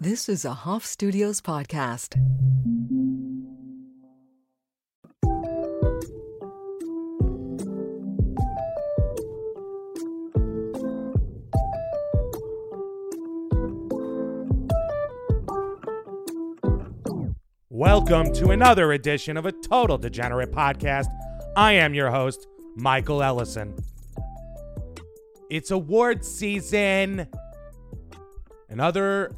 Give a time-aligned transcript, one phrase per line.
[0.00, 2.14] This is a Hoff Studios podcast.
[17.68, 21.06] Welcome to another edition of a Total Degenerate podcast.
[21.56, 22.46] I am your host,
[22.76, 23.74] Michael Ellison.
[25.50, 27.26] It's award season.
[28.68, 29.34] Another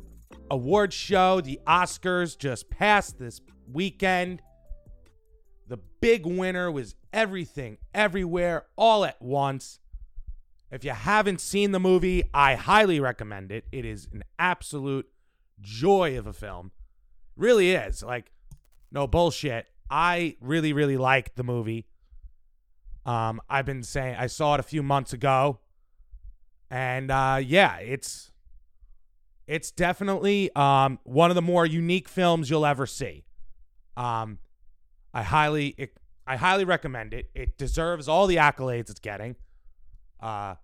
[0.51, 1.41] award show.
[1.41, 3.40] The Oscars just passed this
[3.71, 4.43] weekend.
[5.68, 9.79] The big winner was Everything, Everywhere, All at Once.
[10.71, 13.67] If you haven't seen the movie, I highly recommend it.
[13.73, 15.09] It is an absolute
[15.61, 16.71] joy of a film.
[17.37, 18.03] Really is.
[18.03, 18.31] Like,
[18.93, 19.67] no bullshit.
[19.90, 21.87] I really, really liked the movie.
[23.04, 25.59] Um, I've been saying I saw it a few months ago.
[26.71, 28.31] And uh yeah, it's
[29.50, 33.25] it's definitely um one of the more unique films you'll ever see.
[33.97, 34.39] Um
[35.12, 37.31] I highly it, I highly recommend it.
[37.34, 39.34] It deserves all the accolades it's getting.
[40.21, 40.55] Uh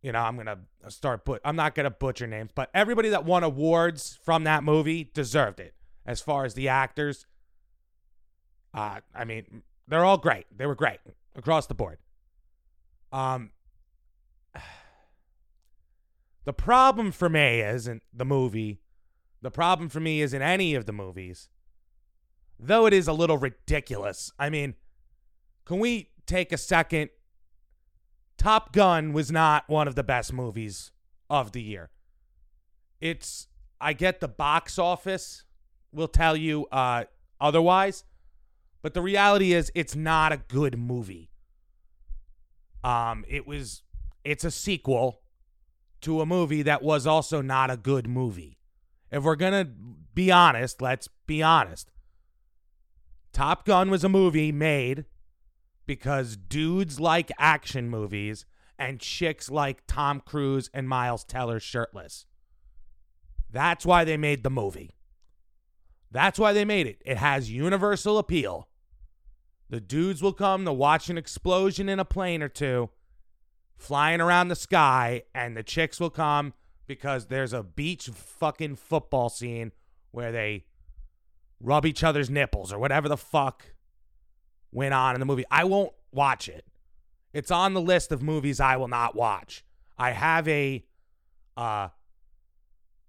[0.00, 3.44] you know, I'm gonna start but I'm not gonna butcher names, but everybody that won
[3.44, 5.74] awards from that movie deserved it.
[6.06, 7.26] As far as the actors,
[8.74, 10.46] uh, I mean, they're all great.
[10.56, 10.98] They were great
[11.36, 11.98] across the board.
[13.12, 13.50] Um,
[16.44, 18.80] the problem for me isn't the movie.
[19.42, 21.48] The problem for me isn't any of the movies.
[22.58, 24.32] Though it is a little ridiculous.
[24.38, 24.74] I mean,
[25.64, 27.10] can we take a second?
[28.36, 30.90] Top Gun was not one of the best movies
[31.30, 31.90] of the year.
[33.00, 33.48] It's,
[33.80, 35.44] I get the box office
[35.92, 37.04] will tell you uh,
[37.40, 38.04] otherwise,
[38.80, 41.30] but the reality is it's not a good movie.
[42.82, 43.82] Um, it was,
[44.24, 45.21] it's a sequel
[46.02, 48.58] to a movie that was also not a good movie.
[49.10, 49.70] If we're going to
[50.14, 51.90] be honest, let's be honest.
[53.32, 55.06] Top Gun was a movie made
[55.86, 58.44] because dudes like action movies
[58.78, 62.26] and chicks like Tom Cruise and Miles Teller shirtless.
[63.50, 64.96] That's why they made the movie.
[66.10, 67.00] That's why they made it.
[67.04, 68.68] It has universal appeal.
[69.70, 72.90] The dudes will come to watch an explosion in a plane or two
[73.82, 76.54] flying around the sky, and the chicks will come
[76.86, 79.72] because there's a beach fucking football scene
[80.12, 80.64] where they
[81.60, 83.64] rub each other's nipples or whatever the fuck
[84.70, 85.44] went on in the movie.
[85.50, 86.64] I won't watch it.
[87.32, 89.64] It's on the list of movies I will not watch.
[89.98, 90.84] I have a
[91.56, 91.88] uh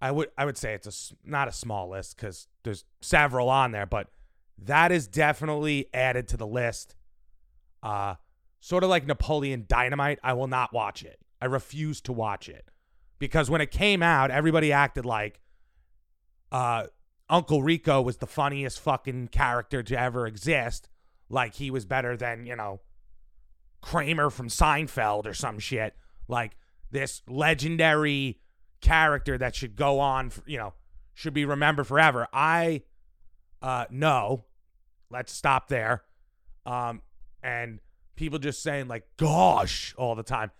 [0.00, 3.72] I would I would say it's a not a small list cuz there's several on
[3.72, 4.08] there, but
[4.58, 6.96] that is definitely added to the list.
[7.82, 8.16] Uh
[8.64, 11.18] sort of like Napoleon Dynamite, I will not watch it.
[11.38, 12.70] I refuse to watch it
[13.18, 15.42] because when it came out, everybody acted like
[16.50, 16.84] uh,
[17.28, 20.88] Uncle Rico was the funniest fucking character to ever exist.
[21.28, 22.80] Like he was better than, you know,
[23.82, 25.94] Kramer from Seinfeld or some shit.
[26.26, 26.56] Like
[26.90, 28.40] this legendary
[28.80, 30.72] character that should go on, for, you know,
[31.12, 32.28] should be remembered forever.
[32.32, 32.80] I,
[33.60, 34.46] uh, no,
[35.10, 36.02] let's stop there.
[36.64, 37.02] Um,
[37.42, 37.80] and
[38.16, 40.50] people just saying like gosh all the time.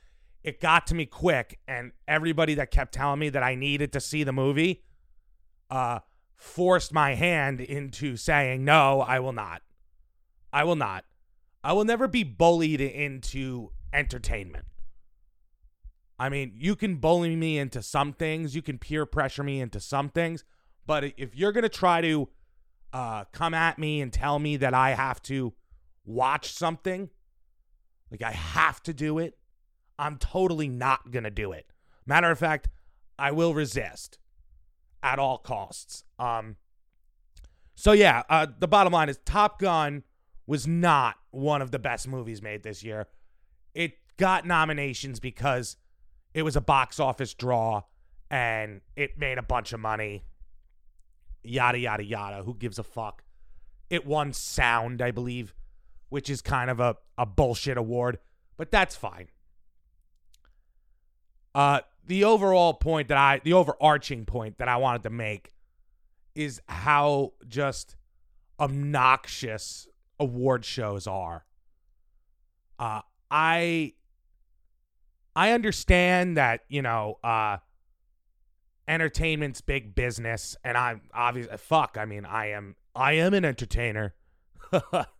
[0.43, 4.01] It got to me quick and everybody that kept telling me that i needed to
[4.01, 4.83] see the movie
[5.71, 6.01] uh
[6.37, 9.63] forced my hand into saying no i will not.
[10.53, 11.05] I will not.
[11.65, 14.67] I will never be bullied into entertainment.
[16.19, 19.81] I mean you can bully me into some things you can peer pressure me into
[19.81, 20.45] some things
[20.87, 22.29] but if you're going to try to
[22.93, 25.53] uh, come at me and tell me that i have to
[26.05, 27.11] watch something
[28.15, 29.37] like I have to do it.
[29.99, 31.67] I'm totally not going to do it.
[32.07, 32.69] Matter of fact,
[33.19, 34.19] I will resist
[35.03, 36.05] at all costs.
[36.19, 36.57] Um
[37.75, 40.05] so yeah, uh the bottom line is Top Gun
[40.47, 43.09] was not one of the best movies made this year.
[43.75, 45.77] It got nominations because
[46.33, 47.83] it was a box office draw
[48.31, 50.25] and it made a bunch of money.
[51.43, 52.43] Yada yada yada.
[52.43, 53.23] Who gives a fuck?
[53.91, 55.55] It won sound, I believe
[56.14, 58.20] which is kind of a, a bullshit award,
[58.56, 59.26] but that's fine.
[61.56, 65.55] Uh, the overall point that I, the overarching point that I wanted to make
[66.37, 67.96] is how just
[68.61, 69.88] obnoxious
[70.20, 71.46] award shows are.
[72.78, 73.94] Uh, I,
[75.34, 77.56] I understand that, you know, uh,
[78.87, 84.14] entertainment's big business and I'm obviously fuck, I mean, I am I am an entertainer.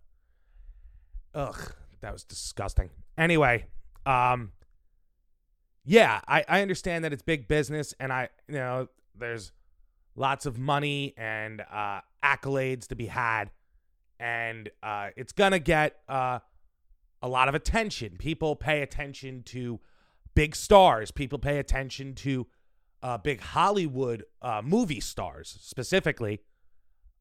[1.35, 2.91] Ugh, that was disgusting.
[3.19, 3.67] Anyway,
[4.07, 4.53] um,
[5.85, 9.53] yeah, I, I understand that it's big business, and I, you know, there's
[10.17, 13.51] lots of money and uh, accolades to be had,
[14.19, 16.39] and uh, it's gonna get uh,
[17.21, 18.17] a lot of attention.
[18.19, 19.81] People pay attention to
[20.35, 21.11] big stars.
[21.11, 22.47] People pay attention to
[23.03, 26.41] uh, big Hollywood uh, movie stars specifically.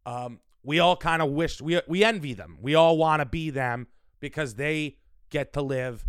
[0.06, 2.58] Um, we all kind of wish we we envy them.
[2.62, 3.88] We all want to be them
[4.24, 4.96] because they
[5.30, 6.06] get to live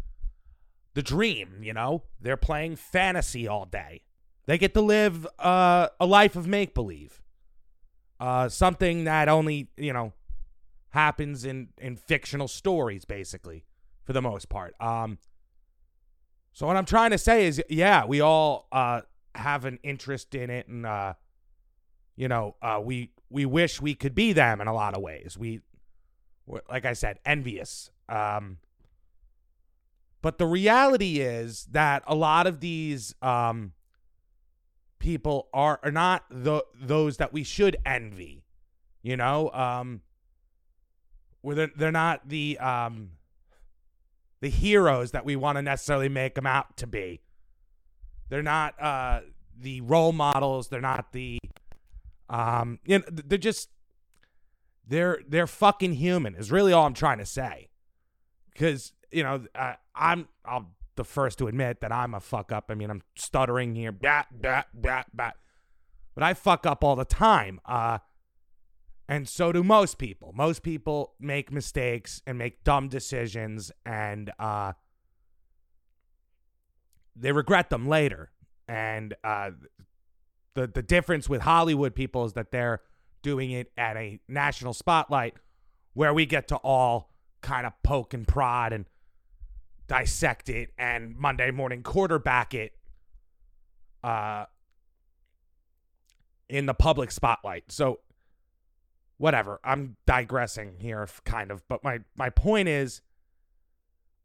[0.95, 1.59] the dream.
[1.61, 4.03] You know, they're playing fantasy all day.
[4.47, 7.21] They get to live uh, a life of make believe.
[8.21, 10.13] Uh, something that only you know
[10.91, 13.65] happens in in fictional stories, basically,
[14.05, 14.81] for the most part.
[14.81, 15.19] Um,
[16.53, 19.01] so what I'm trying to say is, yeah, we all uh,
[19.35, 21.15] have an interest in it, and uh,
[22.15, 25.37] you know, uh, we we wish we could be them in a lot of ways.
[25.37, 25.63] We,
[26.71, 27.91] like I said, envious.
[28.09, 28.59] Um,
[30.23, 33.73] but the reality is that a lot of these um,
[34.99, 38.43] people are are not the those that we should envy.
[39.03, 40.01] You know, um,
[41.43, 43.11] where they're, they're not the um,
[44.41, 47.21] the heroes that we want to necessarily make them out to be.
[48.31, 49.21] They're not uh,
[49.61, 50.69] the role models.
[50.69, 51.39] They're not the
[52.31, 53.69] um, you know, they're just
[54.89, 56.35] they're they're fucking human.
[56.35, 57.69] Is really all I'm trying to say.
[58.55, 62.67] Because you know, uh, I'm I'm the first to admit that I'm a fuck up.
[62.69, 65.37] I mean, I'm stuttering here, bat bat bat bat,
[66.15, 67.61] but I fuck up all the time.
[67.65, 67.99] Uh,
[69.09, 70.33] and so do most people.
[70.35, 74.73] Most people make mistakes and make dumb decisions, and uh,
[77.15, 78.31] they regret them later.
[78.67, 79.51] And uh,
[80.55, 82.81] the the difference with Hollywood people is that they're
[83.23, 85.35] doing it at a national spotlight,
[85.93, 87.14] where we get to all
[87.45, 88.87] kind of poke and prod and
[89.87, 92.73] dissect it and Monday morning quarterback it.
[94.03, 94.47] Uh,
[96.49, 97.71] in the public spotlight.
[97.73, 98.01] So
[99.17, 99.61] whatever.
[99.65, 103.01] I'm digressing here kind of, but my my point is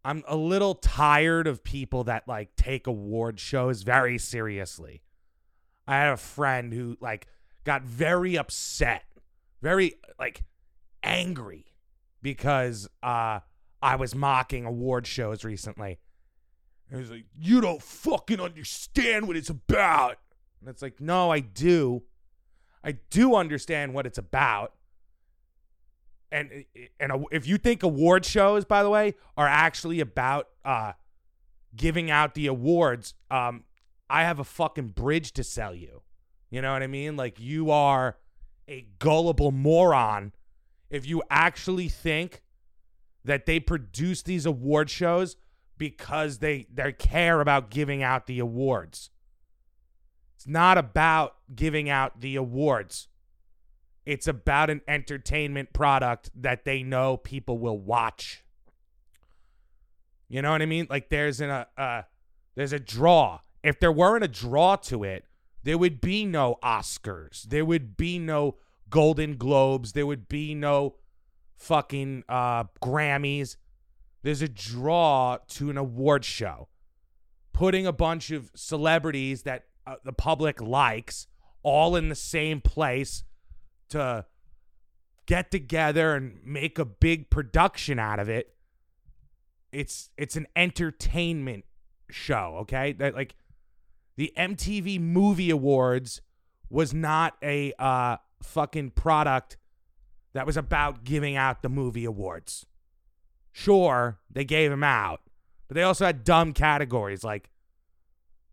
[0.04, 5.02] I'm a little tired of people that like take award shows very seriously.
[5.88, 7.28] I had a friend who like
[7.64, 9.04] got very upset,
[9.62, 10.44] very like
[11.04, 11.69] angry
[12.22, 13.40] because uh
[13.82, 16.00] I was mocking award shows recently.
[16.90, 20.18] And he's like, "You don't fucking understand what it's about."
[20.60, 22.04] And it's like, "No, I do.
[22.84, 24.74] I do understand what it's about."
[26.32, 26.66] and
[27.00, 30.94] and if you think award shows, by the way, are actually about uh,
[31.76, 33.64] giving out the awards, um,
[34.10, 36.02] I have a fucking bridge to sell you.
[36.50, 37.16] You know what I mean?
[37.16, 38.18] Like you are
[38.68, 40.34] a gullible moron
[40.90, 42.42] if you actually think
[43.24, 45.36] that they produce these award shows
[45.78, 49.10] because they they care about giving out the awards.
[50.36, 53.08] It's not about giving out the awards.
[54.06, 58.44] It's about an entertainment product that they know people will watch.
[60.28, 60.88] You know what I mean?
[60.90, 62.02] Like there's an, a uh, uh,
[62.56, 63.40] there's a draw.
[63.64, 65.26] If there weren't a draw to it,
[65.64, 67.44] there would be no Oscars.
[67.44, 68.56] There would be no
[68.90, 69.94] Golden Globes.
[69.94, 70.96] There would be no
[71.58, 73.58] fucking uh, Grammys.
[74.24, 76.68] There's a draw to an award show.
[77.54, 81.28] Putting a bunch of celebrities that uh, the public likes
[81.64, 83.24] all in the same place
[83.90, 84.26] to
[85.26, 88.56] get together and make a big production out of it.
[89.72, 91.66] It's it's an entertainment
[92.10, 92.94] show, okay?
[92.94, 93.36] That like
[94.16, 96.22] the MTV Movie Awards
[96.70, 99.58] was not a uh fucking product
[100.34, 102.66] that was about giving out the movie awards.
[103.52, 105.22] Sure, they gave them out,
[105.68, 107.50] but they also had dumb categories like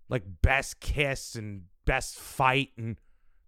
[0.09, 2.97] like best kiss and best fight and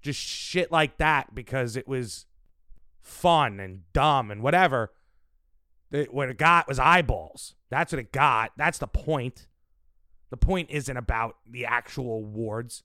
[0.02, 2.26] just shit like that because it was
[3.00, 4.92] fun and dumb and whatever.
[5.90, 7.54] It, what it got was eyeballs.
[7.71, 8.52] That's what it got.
[8.57, 9.47] That's the point.
[10.30, 12.83] The point isn't about the actual awards.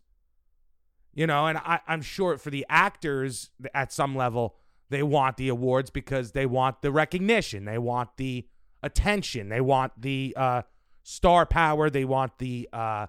[1.14, 4.56] You know, and I, I'm sure for the actors at some level,
[4.90, 7.66] they want the awards because they want the recognition.
[7.66, 8.48] They want the
[8.82, 9.50] attention.
[9.50, 10.62] They want the uh,
[11.04, 11.90] star power.
[11.90, 13.08] They want the uh,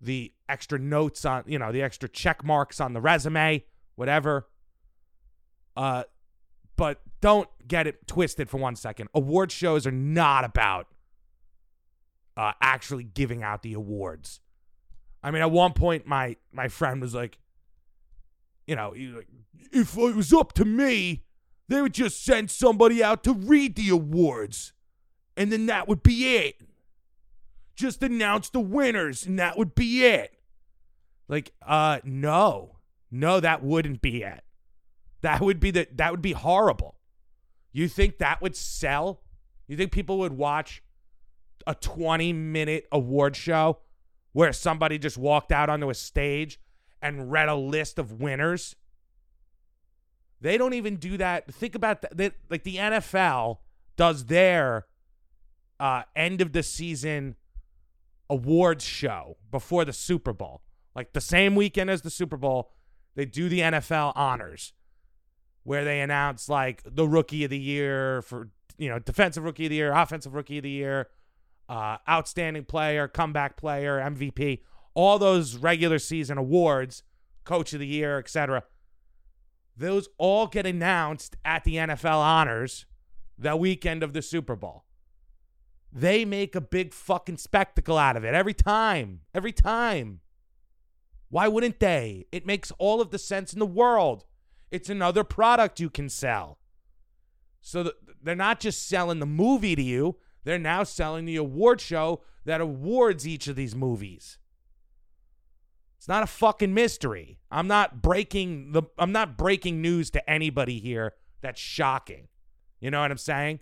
[0.00, 4.48] the extra notes on, you know, the extra check marks on the resume, whatever.
[5.76, 6.04] Uh,
[6.76, 9.08] but don't get it twisted for one second.
[9.14, 10.88] Award shows are not about
[12.36, 14.40] uh, actually giving out the awards.
[15.22, 17.38] I mean, at one point, my my friend was like,
[18.66, 19.28] you know, he like,
[19.72, 21.24] if it was up to me,
[21.68, 24.72] they would just send somebody out to read the awards,
[25.36, 26.62] and then that would be it
[27.74, 30.38] just announce the winners and that would be it.
[31.28, 32.76] Like, uh, no,
[33.10, 34.42] No, that wouldn't be it.
[35.22, 36.96] That would be the that would be horrible.
[37.72, 39.22] You think that would sell?
[39.68, 40.82] You think people would watch
[41.66, 43.78] a 20 minute award show
[44.32, 46.60] where somebody just walked out onto a stage
[47.00, 48.76] and read a list of winners?
[50.40, 51.52] They don't even do that.
[51.52, 52.34] Think about that.
[52.50, 53.58] Like the NFL
[53.96, 54.86] does their
[55.78, 57.36] uh, end of the season
[58.28, 60.62] awards show before the Super Bowl.
[60.94, 62.72] Like the same weekend as the Super Bowl,
[63.14, 64.72] they do the NFL honors
[65.64, 68.48] where they announce like the rookie of the year for,
[68.78, 71.08] you know, defensive rookie of the year, offensive rookie of the year,
[71.68, 74.60] uh, outstanding player, comeback player, MVP,
[74.94, 77.02] all those regular season awards,
[77.44, 78.64] coach of the year, etc.
[79.76, 82.86] Those all get announced at the NFL honors
[83.38, 84.84] the weekend of the Super Bowl.
[85.92, 89.20] They make a big fucking spectacle out of it every time.
[89.34, 90.20] Every time.
[91.28, 92.26] Why wouldn't they?
[92.32, 94.24] It makes all of the sense in the world.
[94.70, 96.58] It's another product you can sell.
[97.60, 101.80] So th- they're not just selling the movie to you, they're now selling the award
[101.80, 104.38] show that awards each of these movies.
[105.98, 107.38] It's not a fucking mystery.
[107.48, 112.26] I'm not breaking the I'm not breaking news to anybody here that's shocking.
[112.80, 113.60] You know what I'm saying?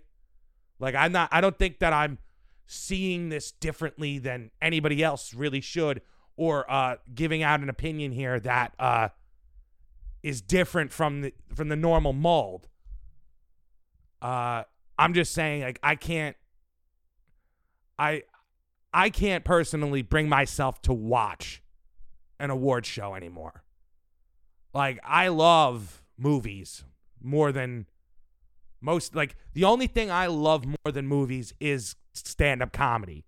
[0.79, 2.17] Like I'm not I don't think that I'm
[2.65, 6.01] seeing this differently than anybody else really should
[6.35, 9.09] or uh giving out an opinion here that uh
[10.23, 12.67] is different from the from the normal mold.
[14.19, 14.63] Uh
[14.97, 16.35] I'm just saying like I can't
[17.97, 18.23] I
[18.93, 21.61] I can't personally bring myself to watch
[22.39, 23.63] an award show anymore.
[24.73, 26.83] Like I love movies
[27.21, 27.87] more than
[28.81, 33.25] most like the only thing I love more than movies is stand-up comedy.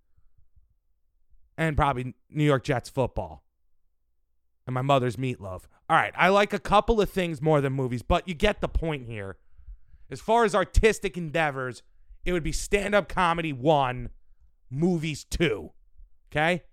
[1.57, 3.43] And probably New York Jets football.
[4.65, 5.63] And my mother's meatloaf.
[5.89, 8.67] All right, I like a couple of things more than movies, but you get the
[8.67, 9.37] point here.
[10.09, 11.83] As far as artistic endeavors,
[12.25, 14.09] it would be stand-up comedy 1,
[14.73, 15.71] movies too.
[16.31, 16.63] Okay?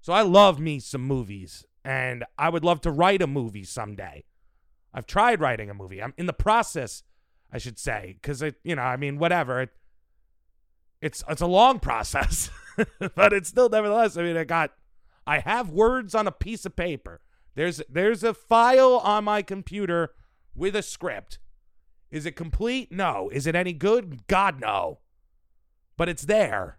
[0.00, 4.24] So I love me some movies and I would love to write a movie someday.
[4.92, 6.02] I've tried writing a movie.
[6.02, 7.02] I'm in the process
[7.52, 9.62] I should say, because it, you know, I mean, whatever.
[9.62, 9.70] It,
[11.00, 12.50] it's it's a long process,
[13.14, 14.16] but it's still nevertheless.
[14.16, 14.72] I mean, I got,
[15.26, 17.20] I have words on a piece of paper.
[17.54, 20.10] There's there's a file on my computer
[20.54, 21.38] with a script.
[22.10, 22.92] Is it complete?
[22.92, 23.30] No.
[23.32, 24.26] Is it any good?
[24.26, 24.98] God no.
[25.96, 26.78] But it's there.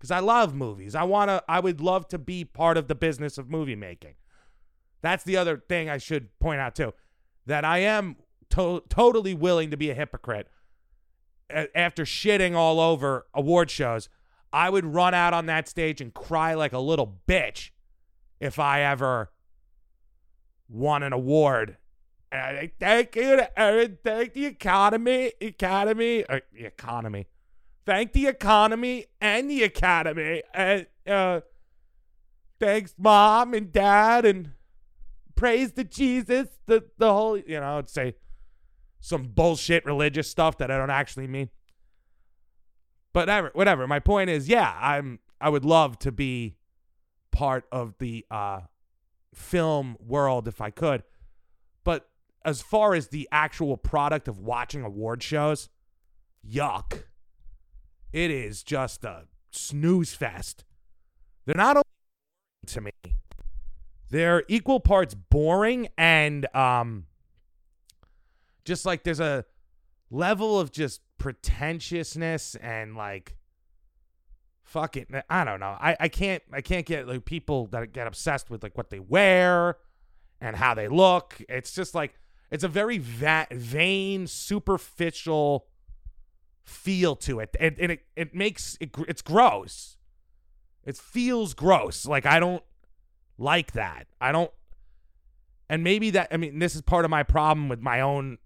[0.00, 0.94] Cuz I love movies.
[0.94, 4.14] I want to I would love to be part of the business of movie making.
[5.02, 6.94] That's the other thing I should point out too.
[7.46, 8.16] That I am
[8.50, 10.48] to- totally willing to be a hypocrite
[11.50, 14.08] a- after shitting all over award shows.
[14.52, 17.70] I would run out on that stage and cry like a little bitch
[18.40, 19.30] if I ever
[20.68, 21.76] won an award.
[22.30, 27.26] And I thank you, to, thank the economy, economy, uh, the economy.
[27.88, 31.40] Thank the economy and the academy, and uh,
[32.60, 34.50] thanks mom and dad, and
[35.34, 36.48] praise to Jesus.
[36.66, 38.16] The the whole, you know, I'd say
[39.00, 41.48] some bullshit religious stuff that I don't actually mean.
[43.14, 43.86] But whatever, whatever.
[43.86, 46.56] My point is, yeah, I'm I would love to be
[47.30, 48.60] part of the uh
[49.34, 51.04] film world if I could.
[51.84, 52.06] But
[52.44, 55.70] as far as the actual product of watching award shows,
[56.46, 57.04] yuck.
[58.12, 60.64] It is just a snooze fest.
[61.44, 61.84] They're not only
[62.66, 62.90] to me,
[64.10, 67.06] they're equal parts boring and um
[68.64, 69.44] just like there's a
[70.10, 73.36] level of just pretentiousness and like
[74.62, 75.76] fucking I don't know.
[75.80, 79.00] I, I can't I can't get like people that get obsessed with like what they
[79.00, 79.76] wear
[80.40, 81.40] and how they look.
[81.48, 82.14] It's just like
[82.50, 85.66] it's a very va- vain, superficial
[86.68, 89.96] feel to it, and, and it it makes it it's gross.
[90.84, 92.06] It feels gross.
[92.06, 92.62] Like I don't
[93.36, 94.06] like that.
[94.20, 94.50] I don't.
[95.68, 98.38] And maybe that I mean this is part of my problem with my own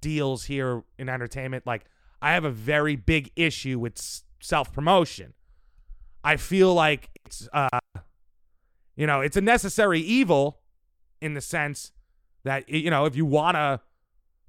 [0.00, 1.66] deals here in entertainment.
[1.66, 1.84] Like
[2.20, 4.00] I have a very big issue with
[4.40, 5.34] self promotion.
[6.22, 7.78] I feel like it's uh
[8.96, 10.60] you know, it's a necessary evil
[11.20, 11.92] in the sense
[12.44, 13.80] that you know, if you want to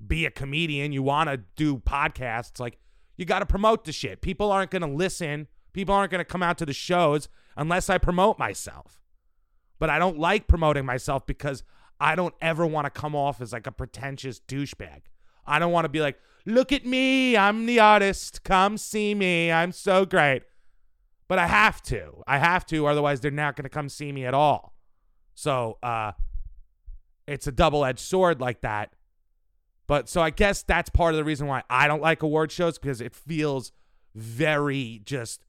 [0.05, 2.77] be a comedian, you want to do podcasts, like
[3.17, 4.21] you got to promote the shit.
[4.21, 5.47] People aren't going to listen.
[5.73, 9.01] People aren't going to come out to the shows unless I promote myself.
[9.79, 11.63] But I don't like promoting myself because
[11.99, 15.01] I don't ever want to come off as like a pretentious douchebag.
[15.45, 18.43] I don't want to be like, look at me, I'm the artist.
[18.43, 19.51] Come see me.
[19.51, 20.43] I'm so great.
[21.27, 22.23] But I have to.
[22.25, 24.73] I have to, otherwise they're not going to come see me at all.
[25.35, 26.13] So, uh
[27.27, 28.93] it's a double edged sword like that.
[29.87, 32.77] But so I guess that's part of the reason why I don't like award shows
[32.77, 33.71] because it feels
[34.13, 35.45] very just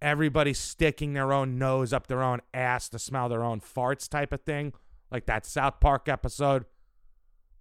[0.00, 4.32] everybody sticking their own nose up their own ass to smell their own farts type
[4.32, 4.72] of thing.
[5.10, 6.64] Like that South Park episode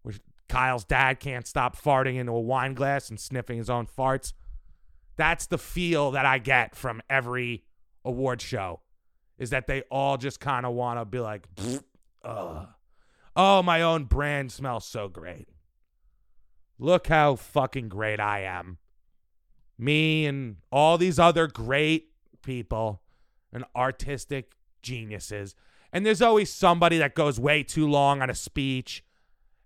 [0.02, 0.16] where
[0.50, 4.34] Kyle's dad can't stop farting into a wine glass and sniffing his own farts.
[5.18, 7.64] That's the feel that I get from every
[8.04, 8.80] award show
[9.38, 11.48] is that they all just kind of want to be like,
[12.26, 12.68] oh,
[13.36, 15.48] my own brand smells so great.
[16.82, 18.80] Look how fucking great I am.
[19.78, 22.10] Me and all these other great
[22.42, 23.04] people
[23.54, 25.54] and artistic geniuses.
[25.94, 29.04] And there's always somebody that goes way too long on a speech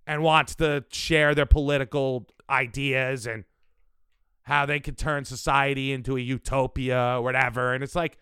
[0.06, 3.46] and wants to share their political ideas and
[4.42, 7.74] how they could turn society into a utopia or whatever.
[7.74, 8.18] And it's like,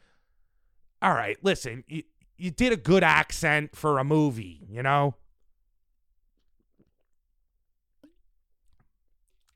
[1.02, 2.04] all right, listen, you,
[2.38, 5.16] you did a good accent for a movie, you know?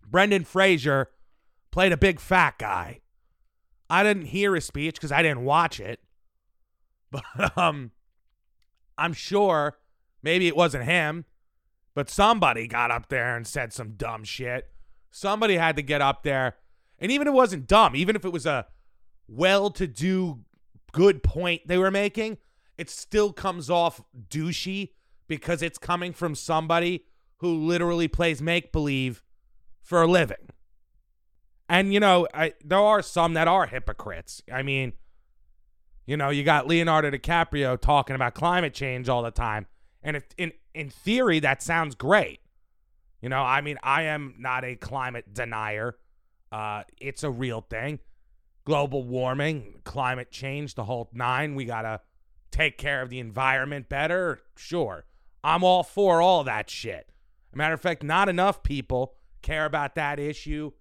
[0.10, 1.10] Brendan Fraser
[1.72, 3.02] played a big fat guy.
[3.90, 6.00] I didn't hear his speech because I didn't watch it.
[7.10, 7.92] But um
[8.98, 9.78] I'm sure
[10.22, 11.24] maybe it wasn't him,
[11.94, 14.70] but somebody got up there and said some dumb shit.
[15.10, 16.58] Somebody had to get up there.
[17.00, 18.66] And even if it wasn't dumb, even if it was a
[19.28, 20.40] well to do
[20.92, 22.38] good point they were making,
[22.78, 24.92] it still comes off douchey
[25.28, 27.06] because it's coming from somebody
[27.38, 29.22] who literally plays make believe
[29.88, 30.52] for a living.
[31.70, 34.44] And you know, I, there are some that are hypocrites.
[34.52, 34.94] I mean,
[36.06, 39.66] you know, you got Leonardo DiCaprio talking about climate change all the time,
[40.04, 42.42] and if, in in theory that sounds great.
[43.22, 45.98] You know, I mean, I am not a climate denier.
[46.52, 48.00] Uh, it's a real thing.
[48.66, 51.56] Global warming, climate change, the whole nine.
[51.56, 52.02] We gotta
[52.52, 54.42] take care of the environment better.
[54.58, 55.06] Sure,
[55.46, 57.10] I'm all for all that shit.
[57.54, 60.72] matter of fact, not enough people care about that issue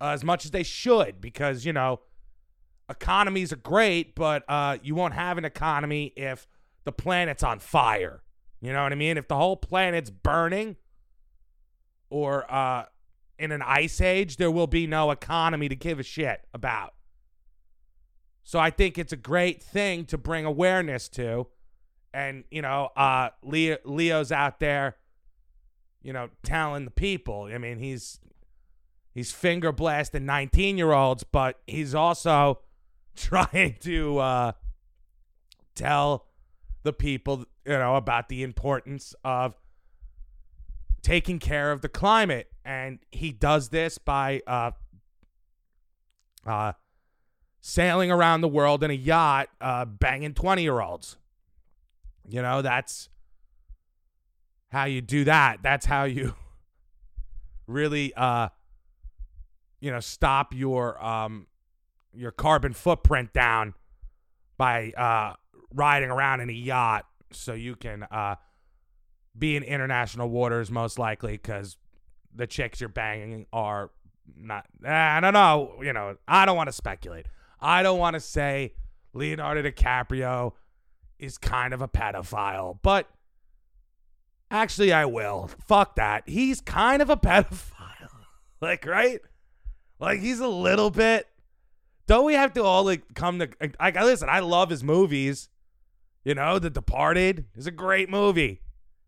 [0.00, 2.00] uh, as much as they should because, you know,
[2.88, 6.46] economies are great, but uh, you won't have an economy if
[6.84, 8.22] the planet's on fire.
[8.60, 9.16] You know what I mean?
[9.16, 10.76] If the whole planet's burning
[12.10, 12.84] or uh,
[13.38, 16.94] in an ice age, there will be no economy to give a shit about.
[18.42, 21.46] So I think it's a great thing to bring awareness to.
[22.12, 24.96] And, you know, uh, Leo, Leo's out there,
[26.02, 27.50] you know, telling the people.
[27.52, 28.20] I mean, he's
[29.12, 32.60] He's finger blasting 19 year olds, but he's also
[33.16, 34.52] trying to uh,
[35.74, 36.26] tell
[36.82, 39.54] the people, you know, about the importance of
[41.02, 42.48] taking care of the climate.
[42.64, 44.70] And he does this by uh,
[46.46, 46.72] uh,
[47.60, 51.16] sailing around the world in a yacht, uh, banging 20 year olds.
[52.28, 53.08] You know, that's
[54.70, 55.58] how you do that.
[55.62, 56.34] That's how you
[57.66, 58.48] really uh,
[59.80, 61.46] you know stop your um
[62.14, 63.74] your carbon footprint down
[64.56, 65.34] by uh
[65.74, 68.34] riding around in a yacht so you can uh
[69.38, 71.76] be in international waters most likely because
[72.34, 73.90] the chicks you're banging are
[74.36, 77.26] not I don't know you know I don't want to speculate
[77.60, 78.74] I don't want to say
[79.12, 80.52] Leonardo DiCaprio
[81.18, 83.08] is kind of a pedophile but
[84.50, 88.08] actually I will fuck that he's kind of a pedophile
[88.60, 89.20] like right
[90.00, 91.26] like he's a little bit.
[92.06, 95.48] Don't we have to all like come to like listen, I love his movies.
[96.24, 98.60] You know, The Departed is a great movie.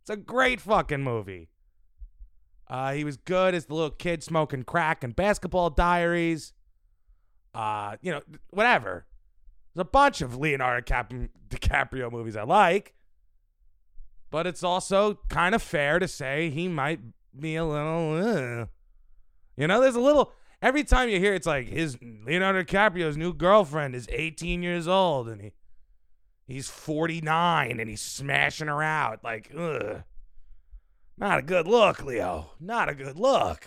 [0.03, 1.49] It's a great fucking movie.
[2.69, 6.53] Uh, he was good as the little kid smoking crack and basketball diaries.
[7.55, 9.07] Uh, you know, whatever.
[9.75, 11.13] There's a bunch of Leonardo Cap-
[11.49, 12.95] DiCaprio movies I like.
[14.33, 17.01] But it's also kind of fair to say he might
[17.39, 18.67] be a little, uh,
[19.57, 23.35] you know, there's a little, every time you hear it's like his Leonardo DiCaprio's new
[23.35, 25.53] girlfriend is 18 years old and he
[26.47, 30.03] he's 49 and he's smashing her out like ugh.
[31.19, 32.53] Not a good look, Leo.
[32.59, 33.67] Not a good look.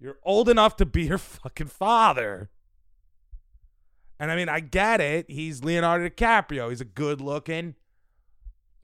[0.00, 2.50] You're old enough to be her fucking father.
[4.18, 5.30] And I mean, I get it.
[5.30, 6.68] He's Leonardo DiCaprio.
[6.68, 7.76] He's a good looking,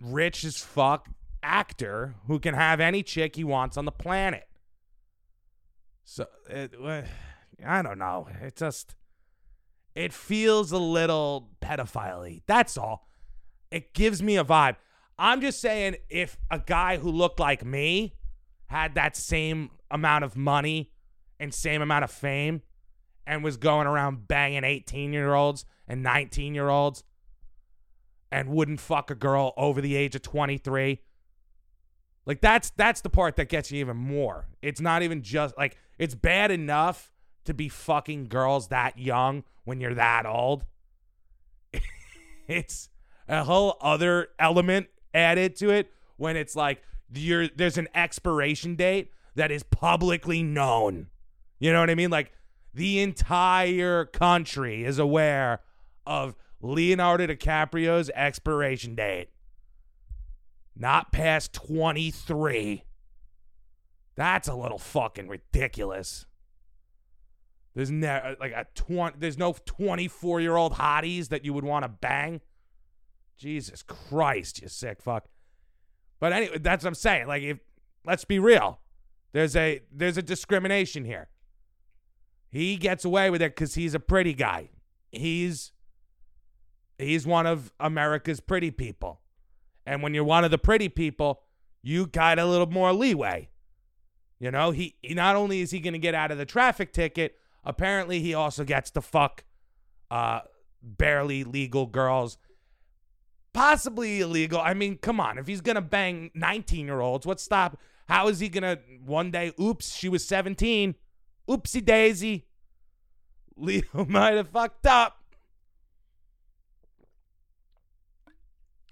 [0.00, 1.08] rich as fuck
[1.42, 4.48] actor who can have any chick he wants on the planet.
[6.04, 7.02] So it, uh,
[7.64, 8.28] I don't know.
[8.42, 8.94] It just
[9.94, 13.08] it feels a little pedophile That's all.
[13.70, 14.76] It gives me a vibe.
[15.18, 18.14] I'm just saying if a guy who looked like me
[18.66, 20.92] had that same amount of money
[21.40, 22.62] and same amount of fame
[23.26, 27.02] and was going around banging 18 year olds and 19 year olds
[28.36, 31.00] and wouldn't fuck a girl over the age of 23
[32.26, 34.46] Like that's that's the part that gets you even more.
[34.60, 37.12] It's not even just like it's bad enough
[37.46, 40.66] to be fucking girls that young when you're that old.
[42.46, 42.90] it's
[43.26, 46.82] a whole other element added to it when it's like
[47.14, 51.06] you're there's an expiration date that is publicly known.
[51.58, 52.10] You know what I mean?
[52.10, 52.32] Like
[52.74, 55.60] the entire country is aware
[56.04, 59.28] of Leonardo DiCaprio's expiration date.
[60.74, 62.84] Not past 23.
[64.14, 66.26] That's a little fucking ridiculous.
[67.74, 71.88] There's no uh, like a 20 there's no 24-year-old hotties that you would want to
[71.88, 72.40] bang.
[73.36, 75.26] Jesus Christ, you sick fuck.
[76.18, 77.26] But anyway, that's what I'm saying.
[77.26, 77.58] Like if
[78.06, 78.80] let's be real.
[79.32, 81.28] There's a there's a discrimination here.
[82.50, 84.70] He gets away with it cuz he's a pretty guy.
[85.12, 85.72] He's
[86.98, 89.20] he's one of America's pretty people.
[89.84, 91.42] And when you're one of the pretty people,
[91.82, 93.48] you got a little more leeway.
[94.38, 97.36] You know, he, not only is he going to get out of the traffic ticket,
[97.64, 99.44] apparently he also gets to fuck
[100.10, 100.40] uh
[100.82, 102.38] barely legal girls.
[103.52, 104.60] Possibly illegal.
[104.60, 105.38] I mean, come on.
[105.38, 107.80] If he's going to bang 19-year-olds, what's stop?
[108.08, 110.94] How is he going to one day, oops, she was 17.
[111.48, 112.46] Oopsie daisy.
[113.56, 115.22] Leo might have fucked up.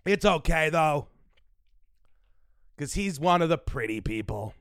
[0.04, 1.08] It's okay though.
[2.76, 4.54] Cuz he's one of the pretty people.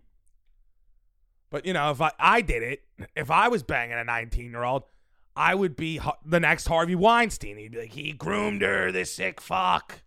[1.50, 2.84] But you know, if I I did it,
[3.16, 4.84] if I was banging a 19-year-old,
[5.36, 7.58] I would be the next Harvey Weinstein.
[7.58, 10.02] He'd be like, he groomed her, this sick fuck.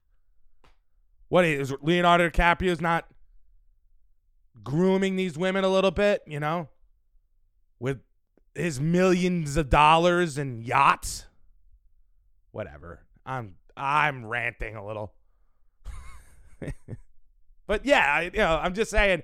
[1.29, 3.09] What is Leonardo DiCaprio's not
[4.63, 6.69] grooming these women a little bit, you know,
[7.81, 8.01] with
[8.55, 11.27] his millions of dollars and yachts?
[12.53, 13.01] Whatever.
[13.25, 15.13] I'm I'm ranting a little.
[17.67, 19.23] but yeah, I, you know, I'm just saying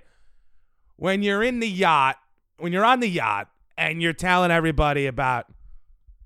[0.96, 2.16] when you're in the yacht,
[2.58, 5.46] when you're on the yacht and you're telling everybody about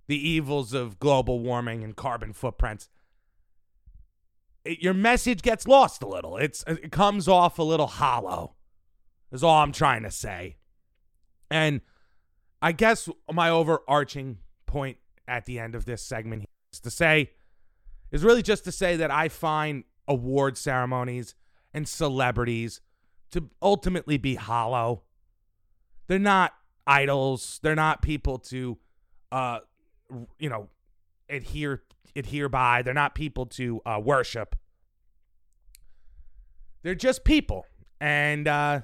[0.09, 2.89] the evils of global warming and carbon footprints,
[4.65, 6.37] it, your message gets lost a little.
[6.37, 8.55] It's it comes off a little hollow.
[9.33, 10.57] Is all I'm trying to say.
[11.51, 11.81] And
[12.63, 17.31] I guess my overarching point at the end of this segment is to say
[18.13, 21.35] is really just to say that I find award ceremonies
[21.75, 22.81] and celebrities
[23.31, 25.03] to ultimately be hollow.
[26.07, 26.53] They're not
[26.87, 27.61] idols.
[27.63, 28.79] They're not people to,
[29.33, 29.61] uh,
[30.39, 30.69] you know,
[31.29, 31.83] adhere
[32.15, 32.83] adhere by.
[32.83, 34.57] They're not people to uh, worship.
[36.83, 37.67] They're just people,
[38.01, 38.83] and uh,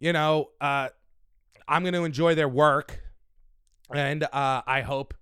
[0.00, 0.88] you know, uh,
[1.68, 3.00] I'm going to enjoy their work,
[3.94, 5.14] and uh, I hope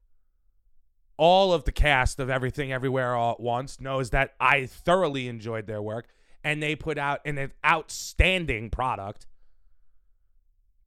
[1.16, 5.66] all of the cast of Everything Everywhere All at Once knows that I thoroughly enjoyed
[5.66, 6.09] their work
[6.42, 9.27] and they put out an outstanding product.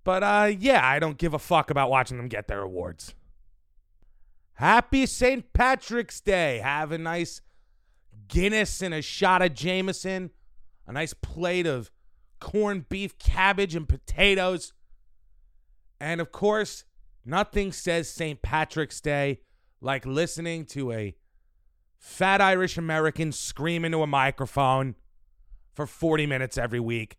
[0.04, 3.14] But uh yeah, I don't give a fuck about watching them get their awards.
[4.54, 5.54] Happy St.
[5.54, 6.60] Patrick's Day.
[6.60, 7.42] Have a nice
[8.28, 10.32] Guinness and a shot of Jameson,
[10.86, 11.92] a nice plate of
[12.40, 14.74] corned beef, cabbage, and potatoes.
[16.00, 16.84] And of course,
[17.26, 18.42] nothing says St.
[18.42, 19.40] Patrick's Day
[19.82, 21.16] like listening to a
[21.98, 24.96] fat Irish American scream into a microphone
[25.74, 27.18] for 40 minutes every week.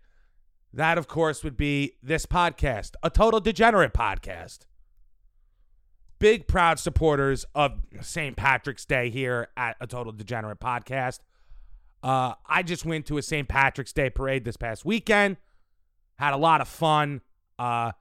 [0.72, 4.60] That, of course, would be this podcast, a total degenerate podcast.
[6.18, 8.36] Big proud supporters of St.
[8.36, 11.20] Patrick's Day here at a total degenerate podcast.
[12.02, 13.48] Uh, I just went to a St.
[13.48, 15.36] Patrick's Day parade this past weekend.
[16.16, 17.22] Had a lot of fun.
[17.58, 17.92] Uh,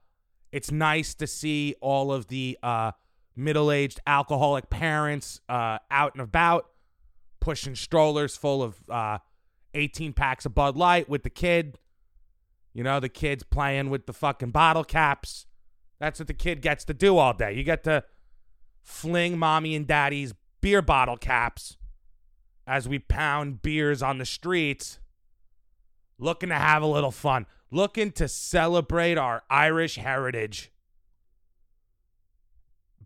[0.52, 2.92] it's nice to see all of the uh,
[3.38, 6.66] middle-aged alcoholic parents uh, out and about,
[7.40, 9.18] pushing strollers full of uh,
[9.74, 11.78] 18 packs of Bud Light with the kid.
[12.74, 15.46] You know, the kid's playing with the fucking bottle caps.
[15.98, 17.52] That's what the kid gets to do all day.
[17.54, 18.04] You get to
[18.82, 21.76] fling mommy and daddy's beer bottle caps
[22.66, 24.98] as we pound beers on the streets,
[26.18, 30.70] looking to have a little fun, looking to celebrate our Irish heritage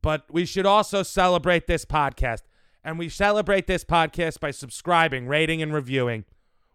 [0.03, 2.43] but we should also celebrate this podcast.
[2.85, 6.25] And we celebrate this podcast by subscribing, rating, and reviewing.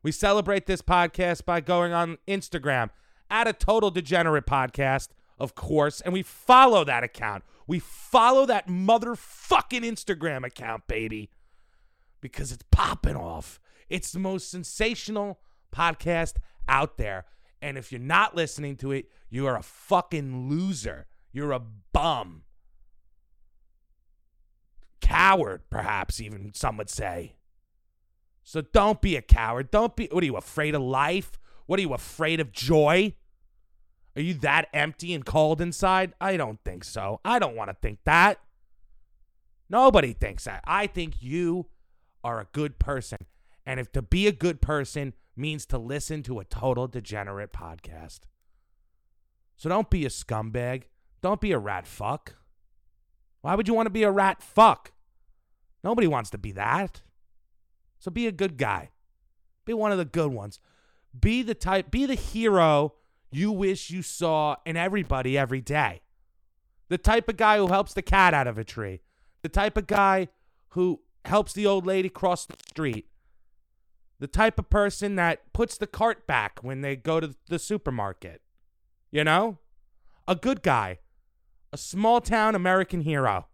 [0.01, 2.91] We celebrate this podcast by going on Instagram
[3.29, 7.43] at a total degenerate podcast, of course, and we follow that account.
[7.67, 11.29] We follow that motherfucking Instagram account, baby,
[12.21, 13.59] because it's popping off.
[13.89, 15.41] It's the most sensational
[15.75, 16.35] podcast
[16.69, 17.25] out there.
[17.61, 21.07] And if you're not listening to it, you are a fucking loser.
[21.33, 21.61] You're a
[21.91, 22.43] bum
[25.07, 27.33] coward, perhaps even some would say.
[28.43, 29.71] So don't be a coward.
[29.71, 31.31] Don't be, what are you, afraid of life?
[31.65, 33.13] What are you afraid of joy?
[34.15, 36.13] Are you that empty and cold inside?
[36.19, 37.19] I don't think so.
[37.23, 38.39] I don't want to think that.
[39.69, 40.63] Nobody thinks that.
[40.65, 41.67] I think you
[42.23, 43.19] are a good person.
[43.65, 48.21] And if to be a good person means to listen to a total degenerate podcast.
[49.55, 50.83] So don't be a scumbag.
[51.21, 52.35] Don't be a rat fuck.
[53.41, 54.91] Why would you want to be a rat fuck?
[55.87, 57.01] Nobody wants to be that.
[57.97, 58.89] So be a good guy.
[59.63, 60.59] Be one of the good ones.
[61.17, 62.95] Be the type, be the hero
[63.31, 66.01] you wish you saw in everybody every day.
[66.89, 68.99] The type of guy who helps the cat out of a tree.
[69.43, 70.27] The type of guy
[70.71, 73.07] who helps the old lady cross the street.
[74.19, 78.41] The type of person that puts the cart back when they go to the supermarket.
[79.09, 79.59] You know?
[80.27, 80.99] A good guy.
[81.71, 83.47] A small town American hero.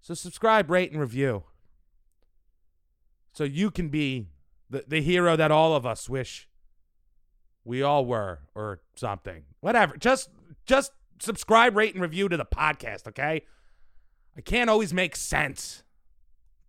[0.00, 1.44] So subscribe, rate, and review.
[3.32, 4.28] So you can be
[4.68, 6.48] the, the hero that all of us wish
[7.64, 9.44] we all were or something.
[9.60, 9.96] Whatever.
[9.96, 10.30] Just
[10.66, 13.42] just subscribe, rate, and review to the podcast, okay?
[14.36, 15.82] I can't always make sense.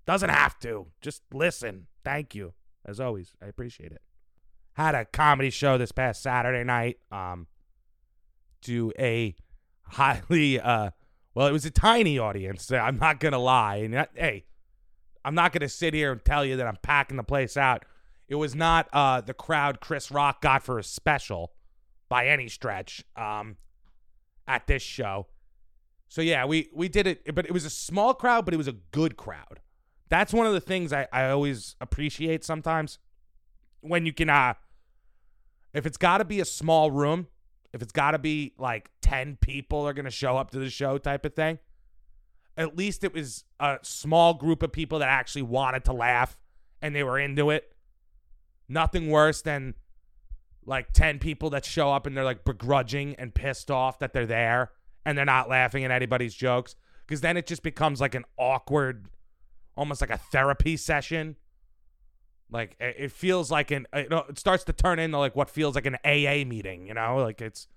[0.05, 0.87] Doesn't have to.
[0.99, 1.87] Just listen.
[2.03, 2.53] Thank you.
[2.85, 4.01] As always, I appreciate it.
[4.73, 6.99] Had a comedy show this past Saturday night.
[7.11, 7.47] Um
[8.63, 9.35] to a
[9.83, 10.91] highly uh
[11.33, 12.71] well, it was a tiny audience.
[12.71, 13.77] I'm not gonna lie.
[13.77, 14.45] And that, hey,
[15.23, 17.85] I'm not gonna sit here and tell you that I'm packing the place out.
[18.27, 21.51] It was not uh, the crowd Chris Rock got for his special
[22.09, 23.57] by any stretch um,
[24.47, 25.27] at this show.
[26.07, 28.67] So yeah, we we did it, but it was a small crowd, but it was
[28.67, 29.61] a good crowd.
[30.09, 32.99] That's one of the things I, I always appreciate sometimes
[33.79, 34.53] when you can uh
[35.73, 37.27] if it's got to be a small room
[37.73, 40.69] if it's got to be like 10 people are going to show up to the
[40.69, 41.59] show type of thing,
[42.57, 46.37] at least it was a small group of people that actually wanted to laugh
[46.81, 47.73] and they were into it.
[48.67, 49.75] Nothing worse than
[50.65, 54.25] like 10 people that show up and they're like begrudging and pissed off that they're
[54.25, 54.71] there
[55.05, 56.75] and they're not laughing at anybody's jokes
[57.07, 59.07] because then it just becomes like an awkward
[59.75, 61.35] almost like a therapy session
[62.51, 65.73] like it feels like an you know, it starts to turn into like what feels
[65.73, 67.17] like an AA meeting, you know?
[67.17, 67.67] Like it's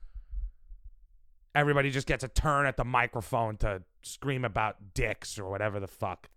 [1.55, 5.87] everybody just gets a turn at the microphone to scream about dicks or whatever the
[5.87, 6.29] fuck.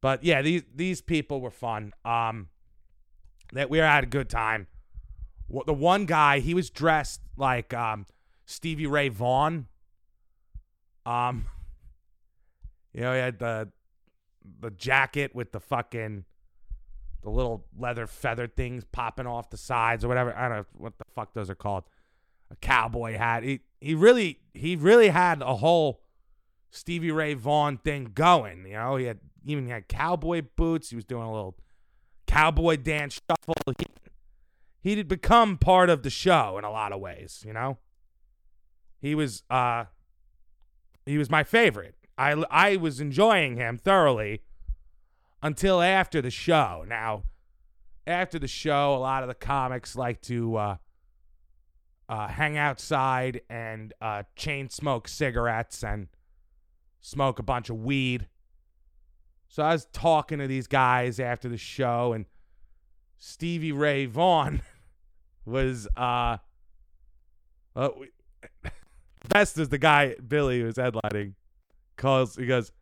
[0.00, 1.92] But yeah, these these people were fun.
[2.06, 2.48] Um
[3.52, 4.66] that we had a good time.
[5.66, 8.06] The one guy, he was dressed like um
[8.46, 9.68] Stevie Ray Vaughan.
[11.04, 11.46] Um
[12.94, 13.68] you know, he had the
[14.60, 16.24] the jacket with the fucking
[17.22, 20.36] the little leather feather things popping off the sides or whatever.
[20.36, 21.84] I don't know what the fuck those are called.
[22.50, 23.42] A cowboy hat.
[23.44, 26.02] He he really he really had a whole
[26.70, 28.66] Stevie Ray Vaughan thing going.
[28.66, 30.90] You know, he had even had cowboy boots.
[30.90, 31.56] He was doing a little
[32.26, 33.54] cowboy dance shuffle.
[33.78, 33.86] He,
[34.80, 37.42] he did become part of the show in a lot of ways.
[37.46, 37.78] You know,
[39.00, 39.84] he was uh
[41.06, 41.94] he was my favorite.
[42.18, 44.42] I I was enjoying him thoroughly
[45.42, 46.84] until after the show.
[46.86, 47.24] Now,
[48.06, 50.76] after the show, a lot of the comics like to uh,
[52.08, 56.08] uh, hang outside and uh, chain smoke cigarettes and
[57.00, 58.28] smoke a bunch of weed.
[59.48, 62.24] So I was talking to these guys after the show, and
[63.18, 64.62] Stevie Ray Vaughan
[65.44, 66.38] was uh,
[67.76, 67.88] uh
[69.28, 71.34] best is the guy Billy who was headlining
[71.96, 72.36] calls.
[72.36, 72.72] He goes,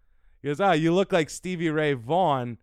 [0.42, 2.58] he goes, "Oh, you look like Stevie Ray Vaughan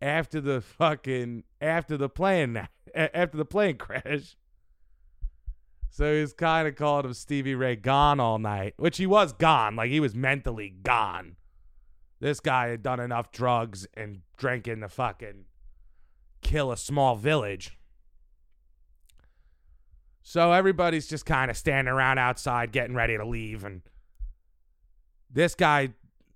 [0.00, 4.36] after the fucking after the plane after the plane crash."
[5.90, 9.74] So he's kind of called him Stevie Ray gone all night, which he was gone,
[9.76, 11.36] like he was mentally gone.
[12.20, 15.46] This guy had done enough drugs and drinking to fucking
[16.42, 17.76] kill a small village.
[20.22, 23.82] So everybody's just kind of standing around outside getting ready to leave and
[25.32, 25.94] this guy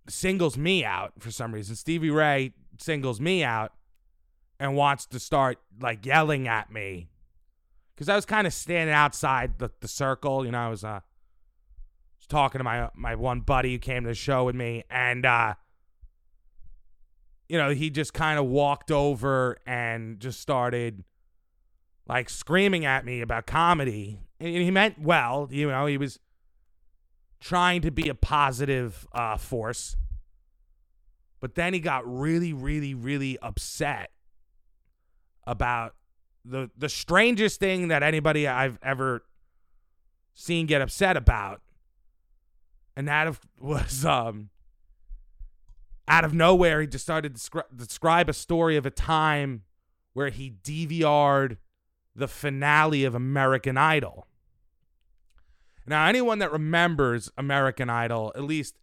[0.09, 1.77] singles me out for some reason.
[1.77, 3.73] Stevie Ray singles me out
[4.59, 7.09] and wants to start like yelling at me
[7.95, 10.45] because I was kind of standing outside the, the circle.
[10.45, 11.01] You know, I was uh
[12.19, 15.25] was talking to my my one buddy who came to the show with me, and
[15.27, 15.55] uh,
[17.49, 21.05] you know, he just kind of walked over and just started
[22.07, 24.21] like screaming at me about comedy.
[24.40, 26.19] And he meant well, you know, he was
[27.44, 29.96] trying to be a positive uh, force.
[31.40, 34.11] But then he got really, really, really upset
[35.46, 35.94] about
[36.42, 39.26] the the strangest thing that anybody I've ever
[40.35, 41.61] seen get upset about,
[42.96, 44.48] and that was um
[46.09, 49.62] out of nowhere he just started to descri- describe a story of a time
[50.14, 51.59] where he DVR'd
[52.16, 54.26] the finale of American Idol.
[55.87, 58.77] Now, anyone that remembers American Idol, at least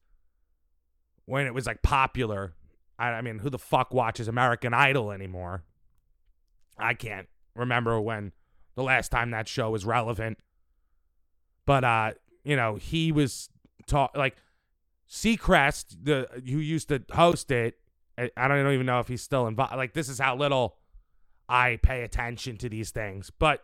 [1.25, 2.53] when it was like popular,
[2.99, 5.63] I, I mean, who the fuck watches American Idol anymore?
[6.77, 8.31] I can't remember when
[8.75, 10.39] the last time that show was relevant.
[11.65, 12.11] But uh,
[12.43, 13.49] you know, he was
[13.87, 14.35] talk like
[15.09, 17.75] Seacrest, the who used to host it.
[18.17, 19.75] I, I don't even know if he's still involved.
[19.75, 20.77] Like this is how little
[21.49, 23.31] I pay attention to these things.
[23.37, 23.63] But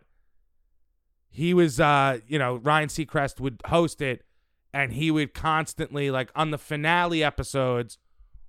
[1.37, 4.23] he was, uh, you know, Ryan Seacrest would host it,
[4.73, 7.99] and he would constantly like on the finale episodes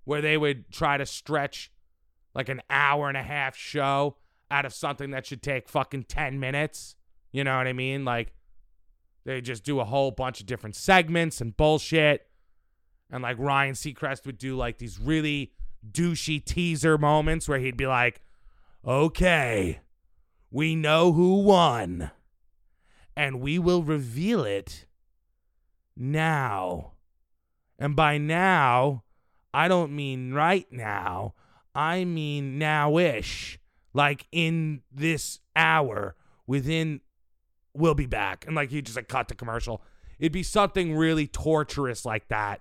[0.04, 1.70] where they would try to stretch
[2.34, 4.16] like an hour and a half show
[4.50, 6.96] out of something that should take fucking 10 minutes.
[7.30, 8.06] You know what I mean?
[8.06, 8.32] Like
[9.26, 12.26] they just do a whole bunch of different segments and bullshit.
[13.10, 15.52] And like Ryan Seacrest would do like these really
[15.86, 18.22] douchey teaser moments where he'd be like,
[18.82, 19.80] okay,
[20.50, 22.12] we know who won.
[23.18, 24.86] And we will reveal it
[25.96, 26.92] now.
[27.76, 29.02] And by now,
[29.52, 31.34] I don't mean right now.
[31.74, 33.58] I mean now-ish.
[33.92, 36.14] Like in this hour,
[36.46, 37.00] within
[37.74, 38.46] we'll be back.
[38.46, 39.82] And like he just like cut the commercial.
[40.20, 42.60] It'd be something really torturous like that.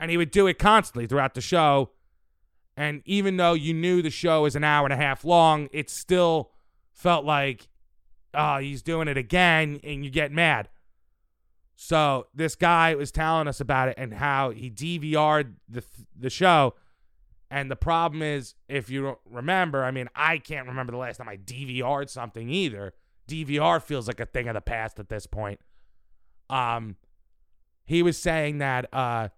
[0.00, 1.90] And he would do it constantly throughout the show.
[2.78, 5.90] And even though you knew the show is an hour and a half long, it
[5.90, 6.52] still
[6.94, 7.68] felt like,
[8.36, 10.68] oh, he's doing it again, and you get mad.
[11.76, 15.84] So this guy was telling us about it and how he DVR'd the
[16.18, 16.74] the show.
[17.50, 21.28] And the problem is, if you remember, I mean, I can't remember the last time
[21.28, 22.92] I DVR'd something either.
[23.28, 25.60] DVR feels like a thing of the past at this point.
[26.50, 26.96] Um,
[27.84, 29.28] he was saying that, uh,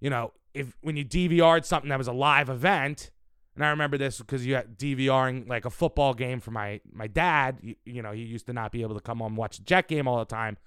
[0.00, 3.10] you know, if when you DVR'd something that was a live event,
[3.58, 7.08] and I remember this because you had DVRing like a football game for my my
[7.08, 7.58] dad.
[7.60, 9.64] You, you know, he used to not be able to come home and watch the
[9.64, 10.58] Jet game all the time,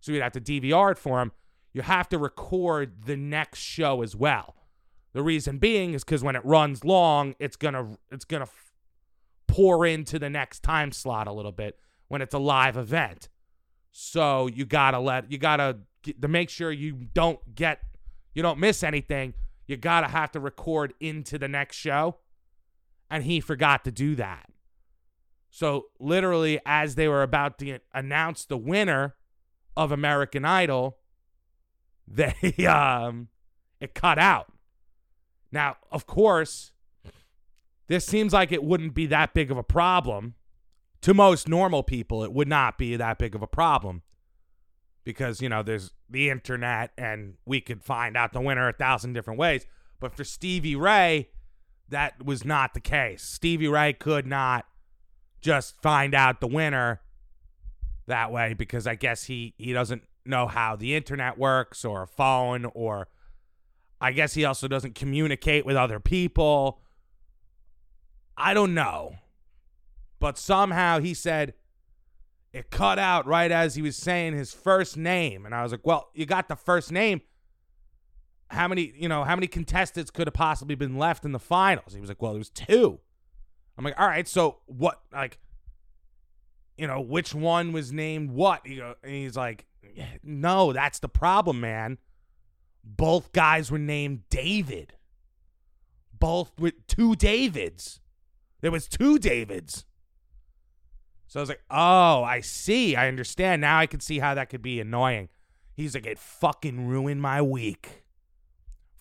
[0.00, 1.32] so you'd have to DVR it for him.
[1.74, 4.56] You have to record the next show as well.
[5.12, 8.72] The reason being is because when it runs long, it's gonna it's gonna f-
[9.46, 13.28] pour into the next time slot a little bit when it's a live event.
[13.90, 15.80] So you gotta let you gotta
[16.18, 17.82] to make sure you don't get
[18.32, 19.34] you don't miss anything.
[19.66, 22.16] You gotta have to record into the next show,
[23.10, 24.50] and he forgot to do that.
[25.50, 29.14] So literally, as they were about to announce the winner
[29.76, 30.98] of American Idol,
[32.06, 33.28] they um
[33.80, 34.52] it cut out.
[35.52, 36.72] Now, of course,
[37.86, 40.34] this seems like it wouldn't be that big of a problem
[41.02, 44.02] to most normal people, it would not be that big of a problem
[45.04, 49.12] because, you know, there's the internet and we could find out the winner a thousand
[49.12, 49.66] different ways.
[50.00, 51.28] But for Stevie Ray,
[51.90, 53.22] that was not the case.
[53.22, 54.66] Stevie Ray could not
[55.40, 57.00] just find out the winner
[58.06, 62.06] that way because I guess he, he doesn't know how the internet works or a
[62.06, 63.08] phone or
[64.00, 66.80] I guess he also doesn't communicate with other people.
[68.36, 69.16] I don't know
[70.18, 71.54] but somehow he said
[72.52, 75.44] it cut out right as he was saying his first name.
[75.44, 77.20] And I was like, well, you got the first name.
[78.50, 81.94] How many, you know, how many contestants could have possibly been left in the finals?
[81.94, 82.98] He was like, well, there was two.
[83.76, 85.38] I'm like, all right, so what, like,
[86.76, 88.66] you know, which one was named what?
[88.66, 89.66] He go, and he's like,
[90.22, 91.98] no, that's the problem, man.
[92.82, 94.94] Both guys were named David.
[96.18, 98.00] Both with two Davids.
[98.60, 99.84] There was two Davids.
[101.26, 102.96] So I was like, oh, I see.
[102.96, 103.60] I understand.
[103.60, 105.28] Now I can see how that could be annoying.
[105.74, 108.02] He's like, it fucking ruined my week.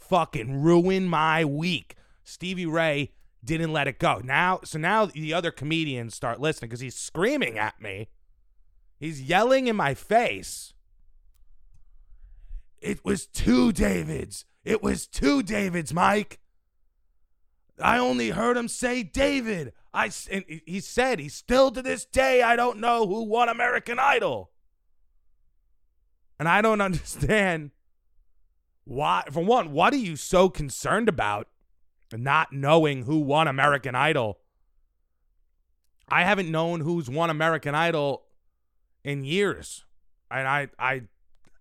[0.10, 1.96] Fucking ruin my week.
[2.24, 3.12] Stevie Ray
[3.44, 4.22] didn't let it go.
[4.24, 8.10] Now, so now the other comedians start listening because he's screaming at me.
[9.00, 10.74] He's yelling in my face.
[12.80, 14.46] It was two Davids.
[14.64, 16.40] It was two Davids, Mike.
[17.80, 19.74] I only heard him say David.
[19.94, 24.00] I and he said he still to this day I don't know who won American
[24.00, 24.52] Idol.
[26.40, 27.72] And I don't understand
[28.88, 31.50] why for one, what are you so concerned about
[32.14, 34.40] not knowing who won American Idol?
[36.08, 38.24] I haven't known who's won American Idol
[39.04, 39.84] in years.
[40.32, 41.02] And I I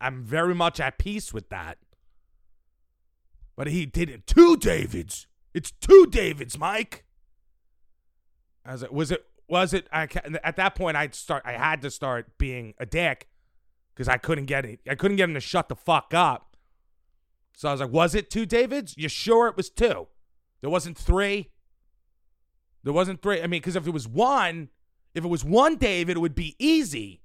[0.00, 1.78] I'm very much at peace with that.
[3.56, 4.26] But he did it.
[4.26, 5.26] Two Davids.
[5.52, 7.04] It's two Davids, Mike.
[8.64, 9.24] I was like, was it?
[9.48, 9.88] Was it?
[9.92, 10.08] I,
[10.44, 11.42] at that point, I'd start.
[11.44, 13.28] I had to start being a dick
[13.94, 14.80] because I couldn't get it.
[14.88, 16.45] I couldn't get him to shut the fuck up.
[17.56, 18.94] So I was like, was it two Davids?
[18.96, 20.06] You sure it was two?
[20.60, 21.50] There wasn't three.
[22.84, 23.40] There wasn't three.
[23.42, 24.68] I mean, because if it was one,
[25.14, 27.22] If it was one David, it would be easy.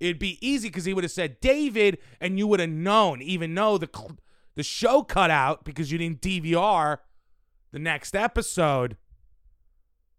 [0.00, 3.54] It'd be easy because he would have said David, and you would have known, even
[3.54, 4.16] though the cl-
[4.54, 6.98] the show cut out because you didn't DVR
[7.70, 8.96] the next episode.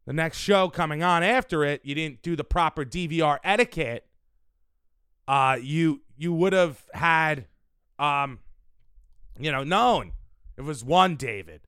[0.06, 4.06] The next show coming on after it, you didn't do the proper DVR etiquette.
[5.28, 7.48] Uh, you you would have had,
[7.98, 8.40] um,
[9.44, 10.14] you know, known
[10.58, 11.62] it was one David,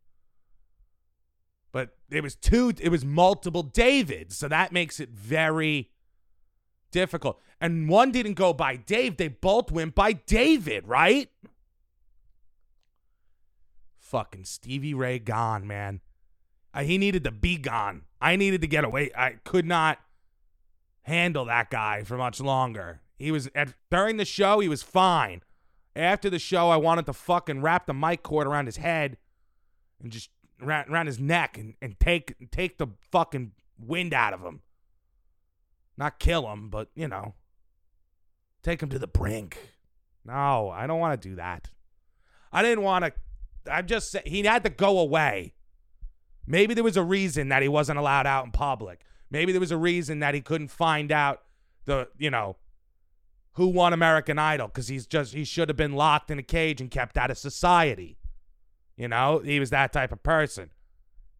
[1.72, 2.74] but it was two.
[2.80, 5.90] It was multiple Davids, so that makes it very
[6.92, 7.40] difficult.
[7.60, 11.30] And one didn't go by Dave; they both went by David, right?
[14.00, 16.02] Fucking Stevie Ray gone, man.
[16.74, 18.04] Uh, he needed to be gone.
[18.22, 19.12] I needed to get away.
[19.16, 20.00] I could not
[21.04, 23.02] handle that guy for much longer.
[23.18, 25.42] He was at during the show, he was fine.
[25.96, 29.18] After the show, I wanted to fucking wrap the mic cord around his head
[30.02, 30.30] and just
[30.62, 34.62] around, around his neck and, and take take the fucking wind out of him.
[35.98, 37.36] Not kill him, but you know,
[38.64, 39.58] take him to the brink.
[40.26, 41.70] No, I don't want to do that.
[42.52, 43.14] I didn't want to.
[43.72, 45.54] I just said he had to go away.
[46.46, 49.06] Maybe there was a reason that he wasn't allowed out in public.
[49.30, 51.42] Maybe there was a reason that he couldn't find out
[51.86, 52.58] the, you know,
[53.54, 56.82] who won American Idol because he's just he should have been locked in a cage
[56.82, 58.18] and kept out of society.
[58.98, 60.72] You know, he was that type of person.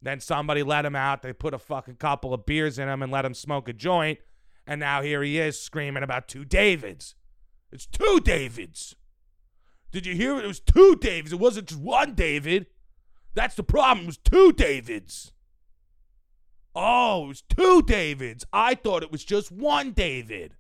[0.02, 1.22] Then somebody let him out.
[1.22, 4.20] They put a fucking couple of beers in him and let him smoke a joint.
[4.68, 7.16] And now here he is screaming about two Davids.
[7.72, 8.96] It's two Davids.
[9.92, 10.46] Did you hear it?
[10.46, 11.34] It was two Davids.
[11.34, 12.68] It wasn't just one David.
[13.34, 14.06] That's the problem.
[14.06, 15.32] It was two Davids.
[16.76, 18.46] Oh, it was two Davids.
[18.52, 20.56] I thought it was just one David.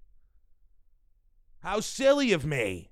[1.64, 2.92] How silly of me.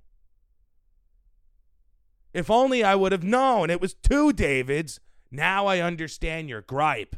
[2.33, 5.01] If only I would have known it was two Davids.
[5.29, 7.17] Now I understand your gripe.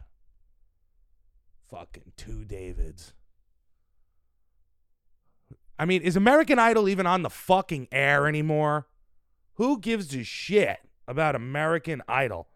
[1.69, 3.13] Fucking two Davids.
[5.77, 8.87] I mean, is American Idol even on the fucking air anymore?
[9.55, 12.47] Who gives a shit about American Idol?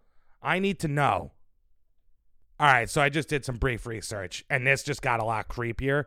[0.41, 1.33] I need to know.
[2.59, 5.47] All right, so I just did some brief research, and this just got a lot
[5.49, 6.05] creepier.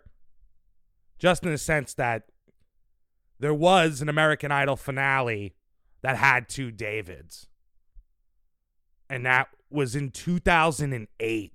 [1.21, 2.30] Just in the sense that
[3.41, 5.55] there was an American Idol finale
[6.03, 7.49] that had two Davids.
[9.09, 11.53] And that was in 2008.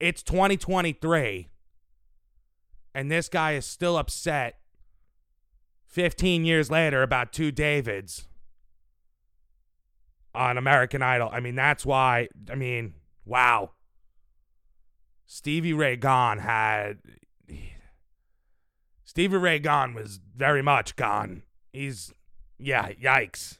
[0.00, 1.48] It's 2023.
[2.94, 4.58] And this guy is still upset
[5.86, 8.26] 15 years later about two Davids
[10.34, 11.30] on American Idol.
[11.32, 12.94] I mean, that's why, I mean,
[13.24, 13.70] wow.
[15.26, 16.98] Stevie Ray Gone had.
[19.12, 21.42] Stevie Ray Gone was very much gone.
[21.70, 22.14] He's,
[22.58, 23.58] yeah, yikes.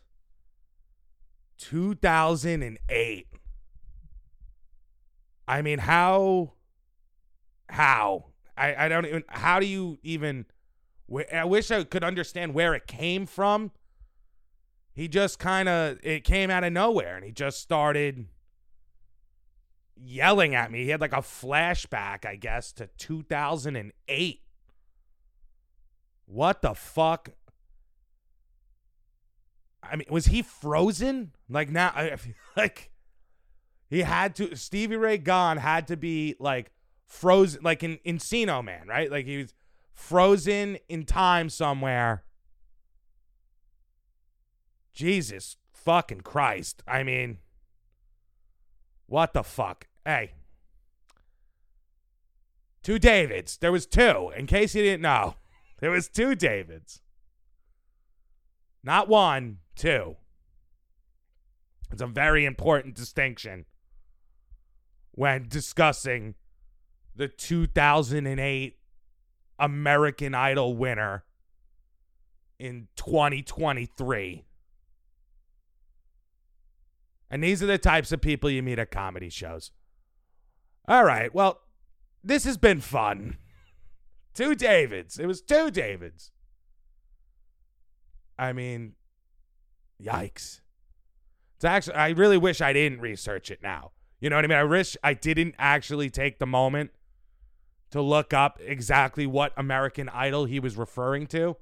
[1.58, 3.26] 2008.
[5.46, 6.54] I mean, how?
[7.68, 8.28] How?
[8.56, 9.24] I, I don't even.
[9.28, 10.46] How do you even.
[11.30, 13.72] I wish I could understand where it came from
[14.94, 18.26] he just kind of it came out of nowhere and he just started
[19.96, 20.84] yelling at me.
[20.84, 24.41] He had like a flashback, I guess, to 2008.
[26.26, 27.30] What the fuck?
[29.82, 31.32] I mean, was he frozen?
[31.48, 32.16] Like now, I
[32.56, 32.90] like
[33.88, 34.56] he had to.
[34.56, 36.70] Stevie Ray Gone had to be like
[37.06, 39.10] frozen, like in Encino Man, right?
[39.10, 39.54] Like he was
[39.94, 42.24] frozen in time somewhere
[44.92, 46.82] Jesus fucking Christ.
[46.86, 47.38] I mean,
[49.06, 49.88] what the fuck?
[50.04, 50.32] Hey.
[52.82, 53.56] Two Davids.
[53.58, 54.32] There was two.
[54.36, 55.36] In case you didn't know,
[55.82, 57.02] there was two Davids.
[58.84, 60.16] Not one, two.
[61.90, 63.66] It's a very important distinction
[65.10, 66.36] when discussing
[67.16, 68.78] the 2008
[69.58, 71.24] American Idol winner
[72.60, 74.44] in 2023.
[77.28, 79.72] And these are the types of people you meet at comedy shows.
[80.86, 81.34] All right.
[81.34, 81.60] Well,
[82.22, 83.38] this has been fun.
[84.34, 85.18] Two Davids.
[85.18, 86.30] It was two Davids.
[88.38, 88.94] I mean,
[90.02, 90.60] yikes.
[91.56, 93.92] It's actually, I really wish I didn't research it now.
[94.20, 94.58] You know what I mean?
[94.58, 96.90] I wish I didn't actually take the moment
[97.90, 101.56] to look up exactly what American Idol he was referring to.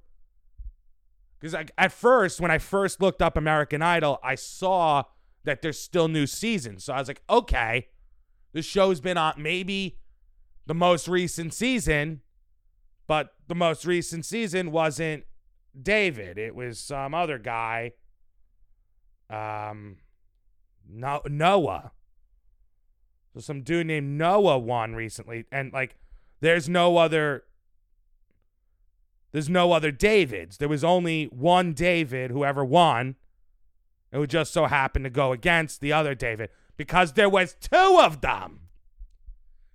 [1.39, 5.05] Because at first, when I first looked up American Idol, I saw
[5.45, 6.85] that there's still new seasons.
[6.85, 7.89] So I was like, okay,
[8.53, 9.99] the show's been on maybe
[10.66, 12.21] the most recent season,
[13.11, 15.25] but the most recent season wasn't
[15.83, 16.39] David.
[16.39, 17.91] It was some other guy.
[19.29, 19.97] Um
[20.89, 21.91] no Noah.
[23.35, 25.97] So some dude named Noah won recently, and like,
[26.41, 27.43] there's no other.
[29.33, 30.59] There's no other Davids.
[30.59, 33.17] There was only one David who ever won.
[34.13, 37.99] It would just so happen to go against the other David because there was two
[38.01, 38.69] of them.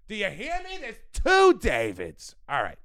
[0.07, 0.77] Do you hear me?
[0.79, 2.35] There's two Davids.
[2.47, 2.77] All right.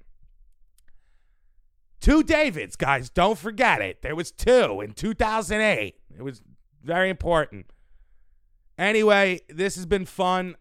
[2.00, 3.10] Two Davids, guys.
[3.10, 4.02] Don't forget it.
[4.02, 5.96] There was two in 2008.
[6.16, 6.42] It was
[6.82, 7.66] very important.
[8.78, 10.56] Anyway, this has been fun.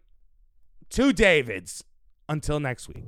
[0.90, 1.84] Two Davids.
[2.28, 3.06] Until next week.